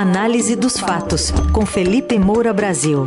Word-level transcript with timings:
Análise 0.00 0.54
dos 0.54 0.78
fatos, 0.78 1.32
com 1.52 1.66
Felipe 1.66 2.20
Moura 2.20 2.52
Brasil. 2.52 3.04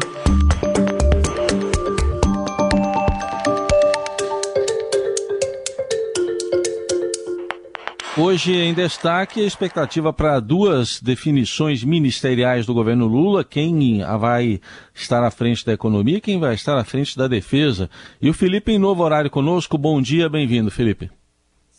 Hoje 8.18 8.54
em 8.54 8.74
destaque 8.74 9.40
a 9.40 9.46
expectativa 9.46 10.12
para 10.12 10.42
duas 10.42 11.00
definições 11.02 11.82
ministeriais 11.82 12.66
do 12.66 12.74
governo 12.74 13.08
Lula, 13.08 13.46
quem 13.46 14.02
vai 14.20 14.60
estar 14.94 15.24
à 15.24 15.32
frente 15.32 15.66
da 15.66 15.72
economia 15.72 16.18
e 16.18 16.22
quem 16.22 16.42
vai 16.42 16.56
estar 16.56 16.78
à 16.78 16.84
frente 16.84 17.18
da 17.18 17.30
defesa. 17.30 17.90
E 18.22 18.30
o 18.30 18.34
Felipe 18.34 18.70
em 18.70 18.78
novo 18.78 19.02
horário 19.02 19.30
conosco. 19.30 19.78
Bom 19.78 20.02
dia, 20.02 20.28
bem-vindo, 20.28 20.70
Felipe. 20.70 21.10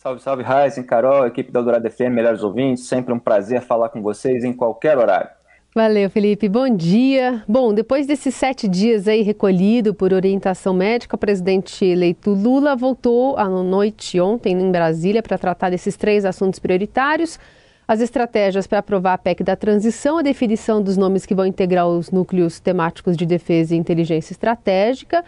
Salve, 0.03 0.21
salve, 0.21 0.43
Raizen, 0.43 0.83
Carol, 0.83 1.25
equipe 1.25 1.49
da 1.49 1.61
Dourado 1.61 1.89
FM, 1.89 2.11
melhores 2.11 2.43
ouvintes. 2.43 2.83
Sempre 2.83 3.13
um 3.13 3.19
prazer 3.19 3.61
falar 3.61 3.87
com 3.87 4.01
vocês 4.01 4.43
em 4.43 4.51
qualquer 4.51 4.97
horário. 4.97 5.29
Valeu, 5.73 6.09
Felipe. 6.09 6.49
Bom 6.49 6.67
dia. 6.75 7.41
Bom, 7.47 7.73
depois 7.73 8.05
desses 8.05 8.35
sete 8.35 8.67
dias 8.67 9.07
aí 9.07 9.21
recolhido 9.21 9.93
por 9.93 10.11
orientação 10.11 10.73
médica, 10.73 11.15
o 11.15 11.17
presidente 11.17 11.85
eleito 11.85 12.31
Lula 12.31 12.75
voltou 12.75 13.37
à 13.37 13.47
noite 13.47 14.19
ontem 14.19 14.51
em 14.51 14.69
Brasília 14.69 15.23
para 15.23 15.37
tratar 15.37 15.69
desses 15.69 15.95
três 15.95 16.25
assuntos 16.25 16.59
prioritários: 16.59 17.39
as 17.87 18.01
estratégias 18.01 18.67
para 18.67 18.79
aprovar 18.79 19.13
a 19.13 19.17
PEC 19.17 19.41
da 19.41 19.55
transição, 19.55 20.17
a 20.17 20.21
definição 20.21 20.83
dos 20.83 20.97
nomes 20.97 21.25
que 21.25 21.33
vão 21.33 21.45
integrar 21.45 21.87
os 21.87 22.11
núcleos 22.11 22.59
temáticos 22.59 23.15
de 23.15 23.25
defesa 23.25 23.73
e 23.73 23.77
inteligência 23.77 24.33
estratégica 24.33 25.23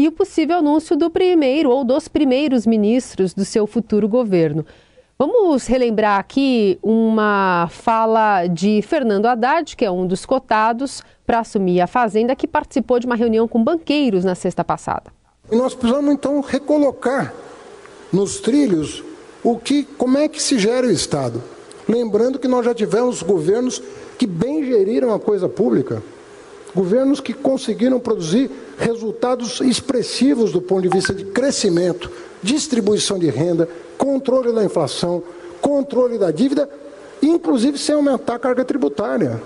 e 0.00 0.08
o 0.08 0.12
possível 0.12 0.56
anúncio 0.56 0.96
do 0.96 1.10
primeiro 1.10 1.68
ou 1.68 1.84
dos 1.84 2.08
primeiros 2.08 2.66
ministros 2.66 3.34
do 3.34 3.44
seu 3.44 3.66
futuro 3.66 4.08
governo. 4.08 4.64
Vamos 5.18 5.66
relembrar 5.66 6.18
aqui 6.18 6.78
uma 6.82 7.68
fala 7.70 8.46
de 8.46 8.80
Fernando 8.80 9.26
Haddad, 9.26 9.76
que 9.76 9.84
é 9.84 9.90
um 9.90 10.06
dos 10.06 10.24
cotados 10.24 11.02
para 11.26 11.40
assumir 11.40 11.82
a 11.82 11.86
Fazenda, 11.86 12.34
que 12.34 12.48
participou 12.48 12.98
de 12.98 13.04
uma 13.04 13.14
reunião 13.14 13.46
com 13.46 13.62
banqueiros 13.62 14.24
na 14.24 14.34
sexta 14.34 14.64
passada. 14.64 15.12
Nós 15.52 15.74
precisamos 15.74 16.14
então 16.14 16.40
recolocar 16.40 17.34
nos 18.10 18.40
trilhos 18.40 19.04
o 19.44 19.58
que, 19.58 19.84
como 19.84 20.16
é 20.16 20.28
que 20.28 20.42
se 20.42 20.58
gera 20.58 20.86
o 20.86 20.90
Estado. 20.90 21.42
Lembrando 21.86 22.38
que 22.38 22.48
nós 22.48 22.64
já 22.64 22.74
tivemos 22.74 23.22
governos 23.22 23.82
que 24.16 24.26
bem 24.26 24.64
geriram 24.64 25.12
a 25.12 25.20
coisa 25.20 25.46
pública, 25.46 26.02
governos 26.74 27.20
que 27.20 27.32
conseguiram 27.32 27.98
produzir 28.00 28.50
resultados 28.78 29.60
expressivos 29.60 30.52
do 30.52 30.60
ponto 30.60 30.82
de 30.82 30.88
vista 30.88 31.14
de 31.14 31.24
crescimento, 31.26 32.10
distribuição 32.42 33.18
de 33.18 33.28
renda, 33.30 33.68
controle 33.98 34.52
da 34.52 34.64
inflação, 34.64 35.22
controle 35.60 36.18
da 36.18 36.30
dívida, 36.30 36.68
inclusive 37.22 37.76
sem 37.78 37.94
aumentar 37.94 38.36
a 38.36 38.38
carga 38.38 38.64
tributária. 38.64 39.40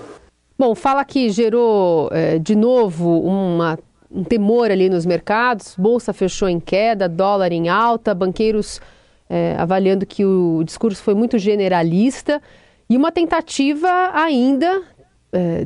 Bom, 0.58 0.74
fala 0.74 1.04
que 1.04 1.30
gerou 1.30 2.08
é, 2.12 2.38
de 2.38 2.54
novo 2.54 3.20
uma, 3.20 3.78
um 4.10 4.22
temor 4.22 4.70
ali 4.70 4.88
nos 4.88 5.04
mercados, 5.04 5.74
bolsa 5.76 6.12
fechou 6.12 6.48
em 6.48 6.60
queda, 6.60 7.08
dólar 7.08 7.50
em 7.50 7.68
alta, 7.68 8.14
banqueiros 8.14 8.80
é, 9.28 9.56
avaliando 9.58 10.06
que 10.06 10.24
o 10.24 10.62
discurso 10.64 11.02
foi 11.02 11.14
muito 11.14 11.38
generalista 11.38 12.40
e 12.88 12.96
uma 12.96 13.10
tentativa 13.10 13.88
ainda 14.12 14.82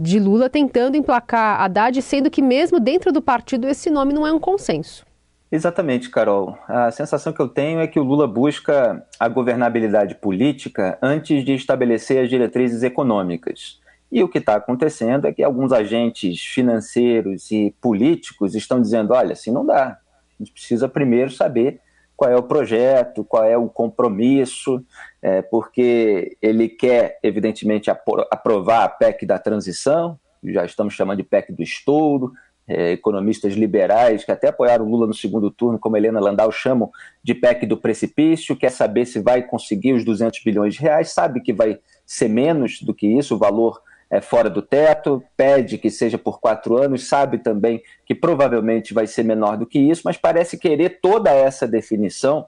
de 0.01 0.19
Lula 0.19 0.49
tentando 0.49 0.97
emplacar 0.97 1.61
Haddad, 1.61 2.01
sendo 2.03 2.31
que 2.31 2.43
mesmo 2.43 2.81
dentro 2.81 3.13
do 3.13 3.21
partido 3.21 3.69
esse 3.69 3.91
nome 3.91 4.13
não 4.13 4.27
é 4.27 4.33
um 4.33 4.39
consenso. 4.39 5.07
Exatamente, 5.51 6.11
Carol. 6.11 6.59
A 6.69 6.91
sensação 6.91 7.33
que 7.33 7.41
eu 7.41 7.49
tenho 7.49 7.81
é 7.81 7.87
que 7.87 7.99
o 7.99 8.03
Lula 8.03 8.27
busca 8.27 9.03
a 9.19 9.29
governabilidade 9.29 10.15
política 10.17 10.99
antes 11.01 11.45
de 11.45 11.55
estabelecer 11.55 12.23
as 12.23 12.29
diretrizes 12.29 12.83
econômicas. 12.83 13.81
E 14.13 14.23
o 14.23 14.29
que 14.29 14.39
está 14.39 14.57
acontecendo 14.57 15.27
é 15.27 15.33
que 15.33 15.43
alguns 15.43 15.73
agentes 15.73 16.41
financeiros 16.43 17.51
e 17.51 17.75
políticos 17.81 18.55
estão 18.55 18.81
dizendo: 18.81 19.13
olha, 19.13 19.33
assim 19.33 19.51
não 19.51 19.65
dá. 19.65 19.99
A 20.39 20.43
gente 20.43 20.53
precisa 20.53 20.89
primeiro 20.89 21.31
saber 21.31 21.81
qual 22.19 22.33
é 22.33 22.37
o 22.37 22.43
projeto, 22.43 23.23
qual 23.23 23.45
é 23.45 23.57
o 23.57 23.69
compromisso, 23.69 24.85
é, 25.23 25.41
porque 25.41 26.37
ele 26.43 26.69
quer, 26.69 27.17
evidentemente, 27.23 27.89
aprovar 27.89 28.83
a 28.83 28.89
PEC 28.89 29.25
da 29.25 29.39
transição, 29.39 30.19
já 30.43 30.65
estamos 30.65 30.95
chamando 30.95 31.19
de 31.19 31.23
PEC 31.23 31.53
do 31.53 31.63
estouro, 31.63 32.33
é, 32.67 32.91
economistas 32.91 33.55
liberais 33.55 34.25
que 34.25 34.33
até 34.33 34.49
apoiaram 34.49 34.85
Lula 34.85 35.07
no 35.07 35.15
segundo 35.15 35.49
turno, 35.49 35.79
como 35.79 35.97
Helena 35.97 36.19
Landau, 36.19 36.51
chamam 36.51 36.91
de 37.23 37.37
PEC 37.37 37.67
do 37.67 37.77
precipício, 37.77 38.57
quer 38.57 38.73
saber 38.73 39.07
se 39.07 39.21
vai 39.21 39.45
conseguir 39.45 39.93
os 39.93 40.05
200 40.05 40.43
bilhões 40.43 40.75
de 40.75 40.81
reais, 40.81 41.13
sabe 41.13 41.41
que 41.41 41.53
vai 41.53 41.79
ser 42.05 42.29
menos 42.29 42.83
do 42.83 42.93
que 42.93 43.07
isso, 43.07 43.37
o 43.37 43.39
valor 43.39 43.81
é 44.11 44.21
fora 44.21 44.49
do 44.49 44.63
teto, 44.63 45.23
pede 45.37 45.77
que 45.77 45.91
seja 45.91 46.17
por 46.17 46.41
quatro 46.41 46.77
anos, 46.77 47.09
sabe 47.09 47.39
também 47.39 47.83
que 48.07 48.15
provavelmente 48.15 48.95
vai 48.95 49.07
ser 49.07 49.23
menor 49.23 49.57
do 49.57 49.67
que 49.67 49.79
isso, 49.79 50.03
mas 50.05 50.17
parece 50.17 50.59
querer 50.59 50.99
toda 51.01 51.31
essa 51.31 51.69
definição 51.69 52.47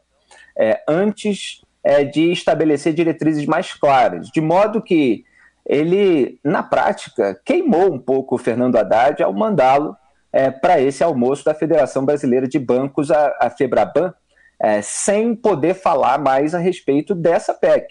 é, 0.57 0.83
antes 0.89 1.63
é, 1.85 2.03
de 2.05 2.33
estabelecer 2.33 2.95
diretrizes 2.95 3.45
mais 3.47 3.75
claras, 3.75 4.29
de 4.29 4.41
modo 4.41 4.83
que 4.83 5.25
ele, 5.67 6.41
na 6.43 6.63
prática, 6.63 7.39
queimou 7.45 7.93
um 7.93 7.99
pouco 7.99 8.35
o 8.35 8.39
Fernando 8.39 8.77
Haddad 8.77 9.23
ao 9.23 9.33
mandá-lo 9.33 9.95
é, 10.33 10.51
para 10.51 10.81
esse 10.81 11.05
almoço 11.05 11.45
da 11.45 11.55
Federação 11.55 12.05
Brasileira 12.05 12.49
de 12.49 12.59
Bancos, 12.59 13.11
a, 13.11 13.37
a 13.41 13.51
FEBRABAN, 13.51 14.15
é, 14.59 14.83
sem 14.83 15.35
poder 15.35 15.75
falar 15.75 16.19
mais 16.19 16.55
a 16.55 16.59
respeito 16.59 17.15
dessa 17.15 17.55
PEC. 17.55 17.87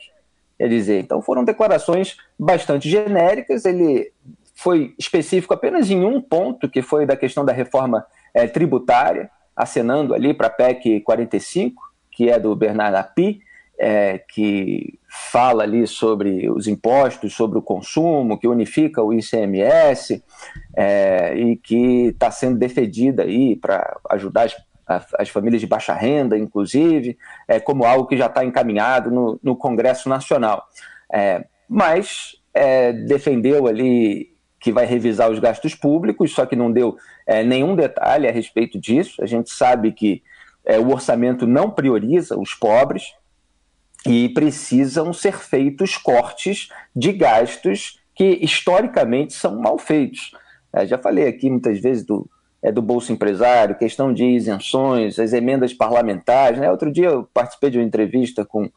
Quer 0.60 0.68
dizer, 0.68 1.00
então 1.00 1.22
foram 1.22 1.46
declarações 1.46 2.18
bastante 2.38 2.90
genéricas, 2.90 3.64
ele 3.64 4.12
foi 4.54 4.94
específico 5.00 5.54
apenas 5.54 5.90
em 5.90 6.04
um 6.04 6.22
ponto, 6.22 6.68
que 6.68 6.82
foi 6.82 7.06
da 7.06 7.16
questão 7.16 7.46
da 7.46 7.54
reforma 7.54 8.06
é, 8.34 8.46
tributária, 8.46 9.32
acenando 9.56 10.14
ali 10.14 10.34
para 10.34 10.48
a 10.48 10.50
PEC 10.50 11.00
45, 11.00 11.82
que 12.12 12.30
é 12.30 12.38
do 12.38 12.54
Bernardo 12.58 12.96
Api, 12.98 13.40
é, 13.80 14.18
que 14.18 15.00
fala 15.08 15.64
ali 15.64 15.88
sobre 15.88 16.50
os 16.50 16.68
impostos, 16.68 17.34
sobre 17.34 17.58
o 17.58 17.62
consumo, 17.62 18.38
que 18.38 18.50
unifica 18.50 19.02
o 19.02 19.14
ICMS 19.14 20.22
é, 20.76 21.36
e 21.38 21.56
que 21.56 22.08
está 22.08 22.30
sendo 22.30 22.60
defendida 22.60 23.24
aí 23.24 23.56
para 23.56 23.98
ajudar 24.10 24.44
as, 24.44 24.58
as, 25.18 25.30
famílias 25.30 25.62
de 25.62 25.68
baixa 25.68 25.94
renda, 25.94 26.38
inclusive, 26.38 27.18
é, 27.48 27.60
como 27.60 27.86
algo 27.86 28.08
que 28.08 28.18
já 28.18 28.26
está 28.26 28.44
encaminhado 28.44 29.12
no, 29.12 29.40
no, 29.44 29.56
Congresso 29.56 30.10
Nacional. 30.10 30.66
É, 31.12 31.46
mas 31.68 32.36
é, 32.54 32.92
defendeu 32.92 33.68
ali 33.68 34.34
que 34.60 34.72
vai 34.72 34.86
revisar 34.86 35.30
os 35.30 35.40
gastos 35.40 35.76
públicos, 35.76 36.34
só 36.34 36.46
que 36.46 36.56
não 36.56 36.72
deu 36.72 36.98
é, 37.26 37.44
nenhum 37.44 37.76
detalhe 37.76 38.28
a 38.28 38.32
respeito 38.32 38.80
disso. 38.80 39.22
A 39.22 39.26
gente 39.26 39.52
sabe 39.52 39.92
que 39.92 40.22
é, 40.66 40.80
o 40.80 40.90
orçamento 40.92 41.48
não 41.48 41.70
prioriza 41.70 42.38
os 42.38 42.54
pobres, 42.54 43.14
e 44.06 44.30
precisam 44.30 45.12
ser 45.12 45.38
feitos 45.38 45.98
cortes 45.98 46.70
de 46.96 47.12
gastos 47.12 48.00
que 48.16 48.40
historicamente 48.42 49.34
são 49.34 49.60
mal 49.60 49.78
feitos. 49.78 50.32
É, 50.72 50.86
já 50.86 50.98
falei 50.98 51.28
aqui 51.28 51.50
muitas 51.50 51.80
vezes 51.80 52.06
do, 52.06 52.30
é, 52.62 52.72
do 52.72 52.82
Bolsa 52.82 53.14
Empresário, 53.14 53.78
questão 53.78 54.14
de 54.14 54.26
isenções, 54.26 55.20
as 55.20 55.34
emendas 55.34 55.74
parlamentares. 55.74 56.60
Né? 56.60 56.70
Outro 56.70 56.92
dia 56.92 57.08
eu 57.08 57.30
participei 57.34 57.70
de 57.70 57.78
uma 57.78 57.86
entrevista 57.86 58.46
com 58.46 58.70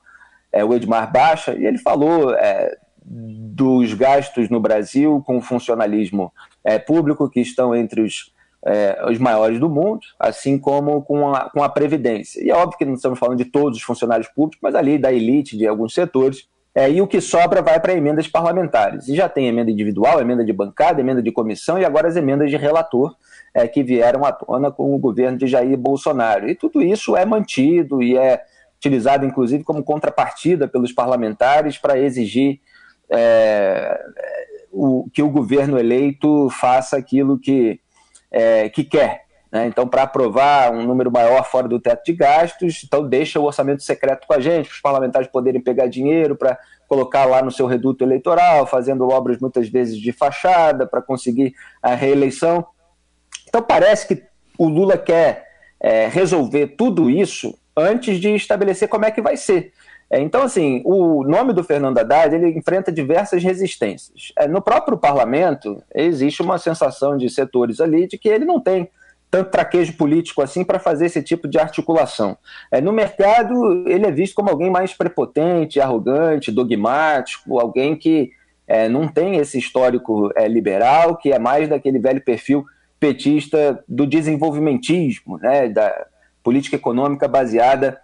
é, 0.53 0.65
o 0.65 0.75
Edmar 0.75 1.10
Baixa 1.10 1.54
e 1.54 1.66
ele 1.66 1.78
falou 1.78 2.34
é, 2.34 2.76
dos 3.04 3.94
gastos 3.94 4.48
no 4.48 4.60
Brasil 4.60 5.22
com 5.26 5.38
o 5.38 5.43
funcionalismo 5.43 6.32
é, 6.65 6.78
público 6.78 7.28
que 7.28 7.41
estão 7.41 7.75
entre 7.75 8.00
os 8.00 8.32
é, 8.65 9.04
os 9.09 9.19
maiores 9.19 9.59
do 9.59 9.69
mundo, 9.69 10.00
assim 10.19 10.59
como 10.59 11.03
com 11.03 11.34
a, 11.34 11.50
com 11.50 11.62
a 11.62 11.69
Previdência. 11.69 12.43
E 12.43 12.50
é 12.50 12.54
óbvio 12.54 12.78
que 12.78 12.84
não 12.84 12.94
estamos 12.94 13.19
falando 13.19 13.38
de 13.38 13.44
todos 13.44 13.78
os 13.78 13.84
funcionários 13.84 14.28
públicos, 14.28 14.60
mas 14.62 14.75
ali 14.75 14.99
da 14.99 15.12
elite 15.12 15.56
de 15.56 15.66
alguns 15.66 15.94
setores. 15.94 16.49
É, 16.74 16.90
e 16.90 17.02
o 17.02 17.06
que 17.06 17.20
sobra 17.20 17.60
vai 17.60 17.78
para 17.78 17.92
emendas 17.92 18.26
parlamentares. 18.26 19.06
E 19.06 19.14
já 19.14 19.28
tem 19.28 19.46
emenda 19.46 19.70
individual, 19.70 20.20
emenda 20.20 20.44
de 20.44 20.52
bancada, 20.52 21.00
emenda 21.00 21.22
de 21.22 21.30
comissão 21.30 21.78
e 21.78 21.84
agora 21.84 22.08
as 22.08 22.16
emendas 22.16 22.50
de 22.50 22.56
relator 22.56 23.14
é, 23.52 23.69
que 23.69 23.82
vieram 23.82 24.24
à 24.24 24.32
tona 24.32 24.70
com 24.70 24.94
o 24.94 24.98
governo 24.98 25.36
de 25.36 25.46
Jair 25.46 25.76
Bolsonaro. 25.76 26.48
E 26.48 26.54
tudo 26.54 26.80
isso 26.80 27.14
é 27.14 27.26
mantido 27.26 28.02
e 28.02 28.16
é 28.16 28.42
utilizado, 28.78 29.26
inclusive, 29.26 29.62
como 29.62 29.84
contrapartida 29.84 30.66
pelos 30.66 30.92
parlamentares 30.92 31.76
para 31.76 31.98
exigir 31.98 32.60
é, 33.10 34.00
o, 34.72 35.08
que 35.12 35.22
o 35.22 35.28
governo 35.28 35.78
eleito 35.78 36.48
faça 36.50 36.96
aquilo 36.96 37.38
que 37.38 37.78
é, 38.30 38.70
que 38.70 38.82
quer. 38.82 39.26
Né? 39.52 39.66
Então, 39.66 39.87
para 39.87 40.04
aprovar 40.04 40.72
um 40.72 40.82
número 40.82 41.12
maior 41.12 41.44
fora 41.44 41.69
do 41.69 41.78
teto 41.78 42.06
de 42.06 42.14
gastos, 42.14 42.82
então 42.84 43.06
deixa 43.06 43.38
o 43.38 43.44
orçamento 43.44 43.82
secreto 43.82 44.26
com 44.26 44.32
a 44.32 44.40
gente, 44.40 44.69
para 44.69 44.75
os 44.75 44.81
parlamentares 44.81 45.28
poderem 45.28 45.60
pegar 45.60 45.88
dinheiro 45.88 46.34
para 46.34 46.58
colocar 46.88 47.26
lá 47.26 47.43
no 47.43 47.50
seu 47.50 47.66
reduto 47.66 48.02
eleitoral, 48.02 48.66
fazendo 48.66 49.06
obras 49.08 49.38
muitas 49.38 49.69
vezes 49.69 49.99
de 49.99 50.10
fachada 50.10 50.87
para 50.87 51.02
conseguir 51.02 51.54
a 51.82 51.94
reeleição. 51.94 52.64
Então, 53.46 53.62
parece 53.62 54.08
que 54.08 54.22
o 54.58 54.66
Lula 54.66 54.96
quer 54.96 55.46
é, 55.78 56.06
resolver 56.06 56.69
tudo 56.69 57.10
isso 57.10 57.54
antes 57.76 58.19
de 58.19 58.34
estabelecer 58.34 58.88
como 58.88 59.04
é 59.04 59.10
que 59.10 59.20
vai 59.20 59.37
ser. 59.37 59.72
É, 60.10 60.20
então, 60.20 60.43
assim, 60.43 60.82
o 60.84 61.25
nome 61.25 61.52
do 61.52 61.64
Fernando 61.64 61.99
Haddad 61.99 62.34
ele 62.34 62.50
enfrenta 62.50 62.93
diversas 62.93 63.43
resistências. 63.43 64.32
É, 64.37 64.46
no 64.46 64.62
próprio 64.62 64.96
parlamento, 64.96 65.82
existe 65.94 66.43
uma 66.43 66.58
sensação 66.58 67.16
de 67.16 67.28
setores 67.28 67.81
ali 67.81 68.06
de 68.06 68.16
que 68.16 68.28
ele 68.28 68.44
não 68.44 68.60
tem 68.60 68.90
tanto 69.32 69.50
traquejo 69.50 69.94
político 69.94 70.43
assim 70.43 70.62
para 70.62 70.79
fazer 70.79 71.06
esse 71.06 71.23
tipo 71.23 71.49
de 71.49 71.58
articulação. 71.58 72.37
É, 72.70 72.82
no 72.82 72.93
mercado, 72.93 73.88
ele 73.88 74.06
é 74.06 74.11
visto 74.11 74.34
como 74.34 74.50
alguém 74.50 74.70
mais 74.70 74.93
prepotente, 74.93 75.81
arrogante, 75.81 76.52
dogmático, 76.52 77.58
alguém 77.58 77.96
que 77.96 78.31
é, 78.69 78.90
não 78.90 79.08
tem 79.08 79.37
esse 79.37 79.58
histórico 79.58 80.31
é, 80.37 80.46
liberal, 80.46 81.17
que 81.17 81.32
é 81.32 81.38
mais 81.38 81.67
daquele 81.67 81.99
velho 81.99 82.20
perfil 82.20 82.67
petista 83.00 83.82
do 83.88 84.06
desenvolvimentismo, 84.06 85.38
né, 85.38 85.67
da 85.67 86.06
política 86.43 86.76
econômica 86.76 87.26
baseada 87.26 87.99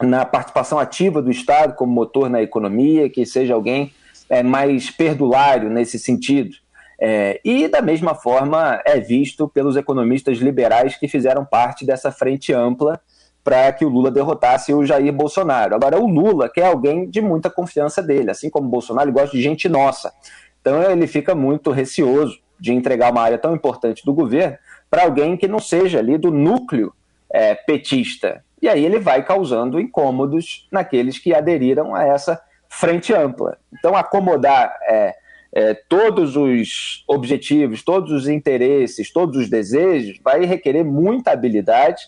na 0.00 0.24
participação 0.24 0.78
ativa 0.78 1.20
do 1.20 1.30
Estado 1.30 1.74
como 1.74 1.92
motor 1.92 2.30
na 2.30 2.40
economia, 2.40 3.10
que 3.10 3.26
seja 3.26 3.52
alguém 3.52 3.92
é, 4.30 4.44
mais 4.44 4.92
perdulário 4.92 5.68
nesse 5.68 5.98
sentido. 5.98 6.54
É, 6.98 7.40
e, 7.44 7.68
da 7.68 7.82
mesma 7.82 8.14
forma, 8.14 8.80
é 8.84 8.98
visto 8.98 9.48
pelos 9.48 9.76
economistas 9.76 10.38
liberais 10.38 10.96
que 10.96 11.08
fizeram 11.08 11.44
parte 11.44 11.84
dessa 11.84 12.10
frente 12.10 12.52
ampla 12.52 13.00
para 13.44 13.72
que 13.72 13.84
o 13.84 13.88
Lula 13.88 14.10
derrotasse 14.10 14.74
o 14.74 14.84
Jair 14.84 15.12
Bolsonaro. 15.12 15.74
Agora, 15.74 16.00
o 16.00 16.06
Lula 16.06 16.48
quer 16.48 16.66
alguém 16.66 17.08
de 17.08 17.20
muita 17.20 17.48
confiança 17.48 18.02
dele, 18.02 18.30
assim 18.30 18.50
como 18.50 18.66
o 18.66 18.70
Bolsonaro, 18.70 19.12
gosta 19.12 19.36
de 19.36 19.42
gente 19.42 19.68
nossa. 19.68 20.12
Então, 20.60 20.82
ele 20.82 21.06
fica 21.06 21.34
muito 21.34 21.70
receoso 21.70 22.40
de 22.58 22.72
entregar 22.72 23.12
uma 23.12 23.22
área 23.22 23.38
tão 23.38 23.54
importante 23.54 24.04
do 24.04 24.12
governo 24.12 24.56
para 24.90 25.04
alguém 25.04 25.36
que 25.36 25.46
não 25.46 25.60
seja 25.60 25.98
ali 25.98 26.18
do 26.18 26.30
núcleo 26.30 26.92
é, 27.30 27.54
petista. 27.54 28.42
E 28.60 28.68
aí 28.68 28.84
ele 28.84 28.98
vai 28.98 29.22
causando 29.22 29.78
incômodos 29.78 30.66
naqueles 30.72 31.18
que 31.18 31.34
aderiram 31.34 31.94
a 31.94 32.04
essa 32.04 32.40
frente 32.68 33.12
ampla. 33.12 33.58
Então, 33.72 33.94
acomodar 33.94 34.76
é, 34.88 35.14
é, 35.56 35.72
todos 35.72 36.36
os 36.36 37.02
objetivos, 37.08 37.82
todos 37.82 38.12
os 38.12 38.28
interesses, 38.28 39.10
todos 39.10 39.38
os 39.38 39.48
desejos 39.48 40.20
vai 40.22 40.44
requerer 40.44 40.84
muita 40.84 41.30
habilidade 41.30 42.02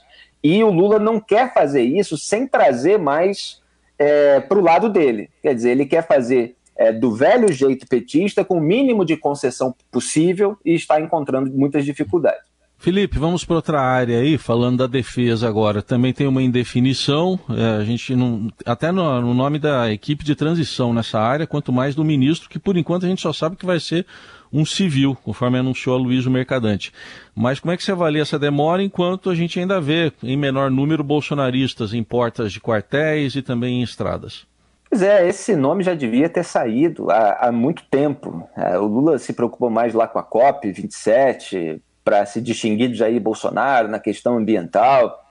e 0.44 0.62
o 0.62 0.70
Lula 0.70 0.98
não 0.98 1.18
quer 1.18 1.54
fazer 1.54 1.80
isso 1.80 2.18
sem 2.18 2.46
trazer 2.46 2.98
mais 2.98 3.62
é, 3.98 4.38
para 4.38 4.58
o 4.58 4.62
lado 4.62 4.90
dele. 4.90 5.30
Quer 5.40 5.54
dizer, 5.54 5.70
ele 5.70 5.86
quer 5.86 6.06
fazer 6.06 6.56
é, 6.76 6.92
do 6.92 7.10
velho 7.10 7.50
jeito 7.50 7.88
petista 7.88 8.44
com 8.44 8.58
o 8.58 8.60
mínimo 8.60 9.02
de 9.02 9.16
concessão 9.16 9.74
possível 9.90 10.58
e 10.62 10.74
está 10.74 11.00
encontrando 11.00 11.50
muitas 11.50 11.86
dificuldades. 11.86 12.47
Felipe, 12.80 13.18
vamos 13.18 13.44
para 13.44 13.56
outra 13.56 13.80
área 13.80 14.20
aí, 14.20 14.38
falando 14.38 14.78
da 14.78 14.86
defesa 14.86 15.48
agora. 15.48 15.82
Também 15.82 16.12
tem 16.12 16.28
uma 16.28 16.40
indefinição, 16.40 17.38
é, 17.50 17.80
a 17.80 17.84
gente 17.84 18.14
não, 18.14 18.48
até 18.64 18.92
no, 18.92 19.20
no, 19.20 19.34
nome 19.34 19.58
da 19.58 19.90
equipe 19.90 20.24
de 20.24 20.36
transição 20.36 20.94
nessa 20.94 21.18
área, 21.18 21.44
quanto 21.44 21.72
mais 21.72 21.96
do 21.96 22.04
ministro, 22.04 22.48
que 22.48 22.56
por 22.58 22.76
enquanto 22.76 23.04
a 23.04 23.08
gente 23.08 23.20
só 23.20 23.32
sabe 23.32 23.56
que 23.56 23.66
vai 23.66 23.80
ser 23.80 24.06
um 24.52 24.64
civil, 24.64 25.18
conforme 25.24 25.58
anunciou 25.58 25.96
a 25.96 25.98
Luiz 25.98 26.24
Mercadante. 26.28 26.92
Mas 27.34 27.58
como 27.58 27.72
é 27.72 27.76
que 27.76 27.82
você 27.82 27.90
avalia 27.90 28.22
essa 28.22 28.38
demora 28.38 28.80
enquanto 28.80 29.28
a 29.28 29.34
gente 29.34 29.58
ainda 29.58 29.80
vê 29.80 30.12
em 30.22 30.36
menor 30.36 30.70
número 30.70 31.02
bolsonaristas 31.02 31.92
em 31.92 32.04
portas 32.04 32.52
de 32.52 32.60
quartéis 32.60 33.34
e 33.34 33.42
também 33.42 33.80
em 33.80 33.82
estradas? 33.82 34.46
Pois 34.88 35.02
é, 35.02 35.28
esse 35.28 35.54
nome 35.56 35.82
já 35.82 35.94
devia 35.94 36.28
ter 36.28 36.44
saído 36.44 37.10
há, 37.10 37.48
há 37.48 37.52
muito 37.52 37.82
tempo. 37.90 38.48
É, 38.56 38.78
o 38.78 38.86
Lula 38.86 39.18
se 39.18 39.32
preocupou 39.32 39.68
mais 39.68 39.92
lá 39.92 40.06
com 40.06 40.20
a 40.20 40.22
COP 40.22 40.70
27, 40.70 41.82
para 42.08 42.24
se 42.24 42.40
distinguir 42.40 42.88
de 42.88 42.94
Jair 42.94 43.20
Bolsonaro 43.20 43.86
na 43.86 43.98
questão 43.98 44.38
ambiental, 44.38 45.22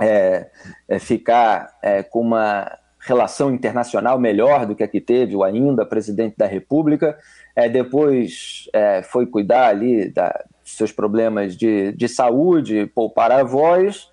é, 0.00 0.48
é 0.88 0.98
ficar 0.98 1.76
é, 1.82 2.02
com 2.02 2.22
uma 2.22 2.78
relação 2.98 3.52
internacional 3.52 4.18
melhor 4.18 4.64
do 4.64 4.74
que 4.74 4.82
a 4.82 4.88
que 4.88 5.02
teve 5.02 5.36
o 5.36 5.44
ainda 5.44 5.84
presidente 5.84 6.34
da 6.38 6.46
República. 6.46 7.18
É, 7.54 7.68
depois 7.68 8.70
é, 8.72 9.02
foi 9.02 9.26
cuidar 9.26 9.68
ali 9.68 10.08
da, 10.08 10.28
dos 10.64 10.78
seus 10.78 10.92
problemas 10.92 11.54
de, 11.54 11.92
de 11.92 12.08
saúde, 12.08 12.86
poupar 12.94 13.30
a 13.30 13.42
voz. 13.42 14.08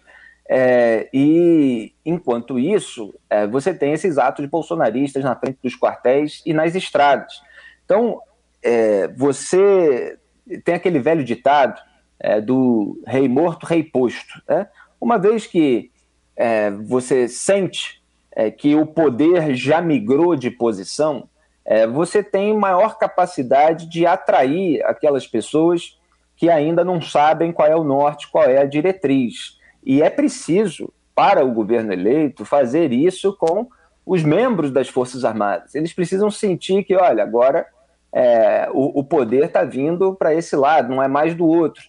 É, 0.49 1.07
e 1.13 1.93
enquanto 2.05 2.59
isso, 2.59 3.15
é, 3.29 3.47
você 3.47 3.73
tem 3.73 3.93
esses 3.93 4.17
atos 4.17 4.45
bolsonaristas 4.47 5.23
na 5.23 5.37
frente 5.37 5.59
dos 5.63 5.79
quartéis 5.79 6.41
e 6.45 6.53
nas 6.53 6.75
estradas. 6.75 7.41
Então, 7.85 8.19
é, 8.61 9.07
você 9.07 10.17
tem 10.63 10.75
aquele 10.75 10.99
velho 10.99 11.23
ditado 11.23 11.79
é, 12.19 12.39
do 12.39 13.01
rei 13.05 13.27
morto, 13.27 13.65
rei 13.65 13.83
posto. 13.83 14.41
Né? 14.47 14.67
Uma 14.99 15.17
vez 15.17 15.45
que 15.45 15.91
é, 16.35 16.71
você 16.71 17.27
sente 17.27 18.01
é, 18.31 18.51
que 18.51 18.75
o 18.75 18.85
poder 18.85 19.55
já 19.55 19.81
migrou 19.81 20.35
de 20.35 20.51
posição, 20.51 21.29
é, 21.63 21.87
você 21.87 22.21
tem 22.21 22.55
maior 22.55 22.97
capacidade 22.97 23.89
de 23.89 24.05
atrair 24.05 24.83
aquelas 24.85 25.25
pessoas 25.25 25.97
que 26.35 26.49
ainda 26.49 26.83
não 26.83 27.01
sabem 27.01 27.51
qual 27.51 27.67
é 27.67 27.75
o 27.75 27.83
norte, 27.83 28.29
qual 28.29 28.43
é 28.43 28.57
a 28.57 28.65
diretriz. 28.65 29.57
E 29.83 30.01
é 30.01 30.09
preciso, 30.09 30.91
para 31.15 31.45
o 31.45 31.51
governo 31.51 31.93
eleito, 31.93 32.43
fazer 32.43 32.91
isso 32.91 33.35
com 33.37 33.69
os 34.05 34.21
membros 34.21 34.71
das 34.71 34.89
Forças 34.89 35.23
Armadas. 35.23 35.73
Eles 35.73 35.93
precisam 35.93 36.29
sentir 36.29 36.83
que, 36.83 36.95
olha, 36.95 37.23
agora 37.23 37.65
é, 38.13 38.69
o, 38.71 38.99
o, 38.99 39.03
poder 39.03 39.45
está 39.45 39.63
vindo 39.63 40.15
para 40.15 40.33
esse 40.33 40.55
lado, 40.55 40.93
não 40.93 41.03
é 41.03 41.07
mais 41.07 41.35
do 41.35 41.45
outro. 41.45 41.83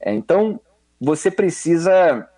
É, 0.00 0.12
então, 0.12 0.60
você 1.00 1.30
precisa 1.30 2.28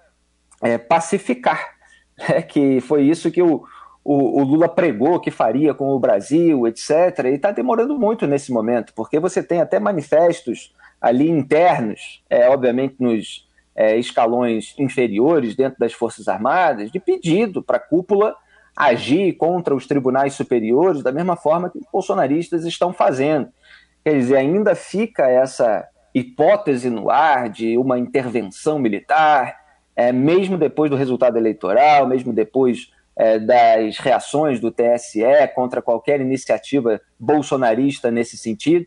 é, 0.63 0.79
pacificar, 0.79 1.75
né, 2.19 2.43
que 2.43 2.81
foi 2.81 3.03
isso 3.03 3.31
que 3.31 3.43
o, 3.43 3.65
o, 4.03 4.41
o, 4.41 4.45
Lula 4.45 4.69
pregou 4.69 5.21
que 5.21 5.31
faria 5.31 5.75
com 5.75 5.91
o 5.91 5.99
Brasil, 5.99 6.67
etc. 6.67 6.91
E 7.25 7.29
está 7.35 7.51
demorando 7.51 7.99
muito 7.99 8.27
nesse 8.27 8.53
momento, 8.53 8.93
porque 8.95 9.19
você 9.19 9.43
tem 9.43 9.61
até 9.61 9.79
manifestos 9.79 10.75
ali 11.01 11.29
internos, 11.29 12.23
é, 12.31 12.49
obviamente 12.49 12.97
nos 12.99 13.47
é, 13.75 13.97
escalões 13.99 14.75
inferiores 14.79 15.55
dentro 15.55 15.79
das 15.79 15.93
Forças 15.93 16.29
Armadas, 16.29 16.91
de 16.91 16.99
pedido 16.99 17.63
para 17.63 17.77
a 17.77 17.81
cúpula 17.81 18.35
agir 18.77 19.35
contra 19.35 19.75
os 19.75 19.87
tribunais 19.87 20.35
superiores 20.35 21.03
da 21.03 21.13
mesma 21.13 21.37
forma 21.37 21.71
que 21.71 21.79
os 21.79 21.87
bolsonaristas 21.93 22.65
estão 22.65 22.93
fazendo. 22.93 23.49
Quer 24.05 24.19
dizer, 24.19 24.37
ainda 24.37 24.75
fica 24.75 25.29
essa 25.29 25.87
hipótese 26.15 26.91
no 26.91 27.11
ar 27.11 27.49
de 27.49 27.77
uma 27.79 27.99
intervenção 27.99 28.79
militar, 28.79 29.57
é, 29.97 30.13
mesmo 30.13 30.59
depois 30.59 30.91
do 30.91 30.97
resultado 30.97 31.37
eleitoral, 31.37 32.07
mesmo 32.07 32.33
depois 32.33 32.93
é, 33.17 33.39
das 33.39 33.99
reações 33.99 34.61
do 34.61 34.71
TSE 34.71 35.23
contra 35.55 35.81
qualquer 35.81 36.21
iniciativa 36.21 37.01
bolsonarista 37.19 38.11
nesse 38.11 38.37
sentido. 38.37 38.87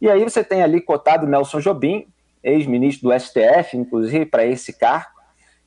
E 0.00 0.08
aí 0.08 0.22
você 0.24 0.42
tem 0.42 0.62
ali 0.62 0.80
cotado 0.80 1.26
Nelson 1.26 1.60
Jobim, 1.60 2.06
ex-ministro 2.42 3.08
do 3.08 3.18
STF, 3.18 3.76
inclusive, 3.76 4.26
para 4.26 4.44
esse 4.44 4.72
cargo. 4.72 5.20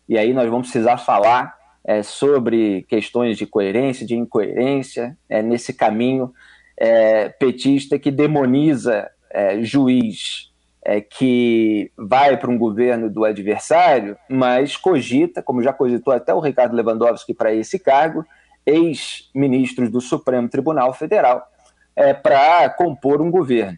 E 0.07 0.17
aí 0.17 0.33
nós 0.33 0.49
vamos 0.49 0.69
precisar 0.69 0.97
falar 0.97 1.55
é, 1.85 2.01
sobre 2.01 2.83
questões 2.87 3.37
de 3.37 3.45
coerência, 3.45 4.05
de 4.05 4.15
incoerência, 4.15 5.17
é, 5.27 5.41
nesse 5.41 5.73
caminho 5.73 6.33
é, 6.77 7.29
petista 7.29 7.99
que 7.99 8.09
demoniza 8.09 9.09
é, 9.29 9.61
juiz 9.61 10.51
é, 10.85 11.01
que 11.01 11.91
vai 11.97 12.37
para 12.37 12.49
um 12.49 12.57
governo 12.57 13.09
do 13.09 13.25
adversário, 13.25 14.17
mas 14.29 14.75
cogita, 14.75 15.41
como 15.41 15.61
já 15.61 15.73
cogitou 15.73 16.13
até 16.13 16.33
o 16.33 16.39
Ricardo 16.39 16.75
Lewandowski 16.75 17.33
para 17.33 17.53
esse 17.53 17.79
cargo, 17.79 18.25
ex-ministros 18.65 19.89
do 19.89 19.99
Supremo 19.99 20.47
Tribunal 20.49 20.93
Federal, 20.93 21.45
é, 21.95 22.13
para 22.13 22.69
compor 22.69 23.21
um 23.21 23.29
governo. 23.29 23.77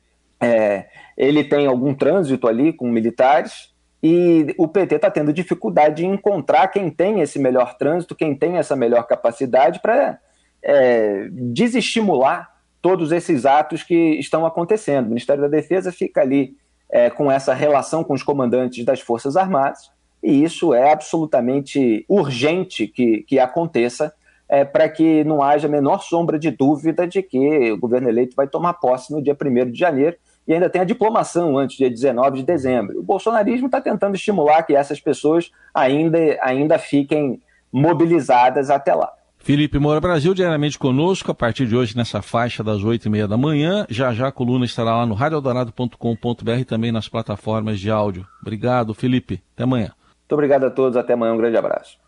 Ele 1.18 1.44
tem 1.44 1.66
algum 1.66 1.96
trânsito 1.96 2.48
ali 2.48 2.72
com 2.72 2.88
militares 2.88 3.74
e 4.08 4.54
o 4.60 4.68
PT 4.68 4.98
está 4.98 5.10
tendo 5.10 5.34
dificuldade 5.34 5.96
de 5.96 6.06
encontrar 6.06 6.68
quem 6.68 6.92
tem 6.92 7.22
esse 7.22 7.40
melhor 7.40 7.76
trânsito, 7.76 8.14
quem 8.14 8.36
tem 8.36 8.58
essa 8.58 8.76
melhor 8.76 9.08
capacidade 9.08 9.80
para 9.80 10.20
é, 10.62 11.28
desestimular 11.32 12.54
todos 12.84 13.12
esses 13.12 13.48
atos 13.48 13.82
que 13.82 13.96
estão 14.20 14.46
acontecendo. 14.46 15.06
O 15.06 15.10
Ministério 15.10 15.42
da 15.42 15.48
Defesa 15.48 15.92
fica 15.92 16.22
ali 16.22 16.56
é, 16.88 17.10
com 17.10 17.32
essa 17.32 17.52
relação 17.56 18.04
com 18.04 18.14
os 18.14 18.22
comandantes 18.22 18.86
das 18.86 19.02
Forças 19.02 19.36
Armadas, 19.36 19.90
e 20.22 20.44
isso 20.44 20.72
é 20.72 20.92
absolutamente 20.92 22.06
urgente 22.08 22.86
que, 22.86 23.24
que 23.24 23.40
aconteça 23.40 24.14
é, 24.48 24.64
para 24.64 24.88
que 24.88 25.24
não 25.24 25.42
haja 25.42 25.68
a 25.68 25.72
menor 25.72 26.04
sombra 26.04 26.38
de 26.38 26.52
dúvida 26.52 27.08
de 27.08 27.24
que 27.24 27.72
o 27.72 27.80
governo 27.80 28.08
eleito 28.08 28.36
vai 28.36 28.48
tomar 28.48 28.76
posse 28.76 29.12
no 29.12 29.20
dia 29.20 29.36
1 29.36 29.72
de 29.72 29.80
janeiro 29.80 30.16
e 30.48 30.54
ainda 30.54 30.70
tem 30.70 30.82
a 30.82 30.86
diplomação 30.86 31.58
antes, 31.58 31.78
dia 31.78 31.90
19 31.90 32.40
de 32.40 32.44
dezembro. 32.44 33.00
O 33.00 33.04
bolsonarismo 33.04 33.66
está 33.66 33.82
tentando 33.82 34.16
estimular 34.16 34.64
que 34.64 34.76
essas 34.76 35.00
pessoas 35.00 35.52
ainda, 35.74 36.18
ainda 36.42 36.78
fiquem 36.78 37.42
mobilizadas 37.72 38.70
até 38.70 38.94
lá. 38.94 39.12
Felipe 39.38 39.78
Moura 39.78 40.02
Brasil, 40.02 40.34
diariamente 40.34 40.80
conosco, 40.80 41.30
a 41.30 41.36
partir 41.36 41.68
de 41.68 41.76
hoje, 41.76 41.96
nessa 41.96 42.20
faixa 42.20 42.64
das 42.64 42.84
oito 42.84 43.06
e 43.06 43.10
meia 43.10 43.28
da 43.28 43.38
manhã. 43.38 43.86
Já 43.90 44.12
já 44.12 44.28
a 44.28 44.32
coluna 44.32 44.66
estará 44.66 44.96
lá 44.96 45.06
no 45.06 45.14
radioeldorado.com.br 45.14 46.52
e 46.60 46.66
também 46.66 46.92
nas 46.92 47.08
plataformas 47.08 47.80
de 47.80 47.92
áudio. 47.92 48.26
Obrigado, 48.42 48.94
Felipe. 48.96 49.44
Até 49.54 49.64
amanhã. 49.64 49.92
Muito 50.22 50.34
obrigado 50.34 50.64
a 50.64 50.72
todos. 50.72 50.98
Até 50.98 51.14
amanhã. 51.14 51.34
Um 51.34 51.38
grande 51.38 51.58
abraço. 51.58 52.05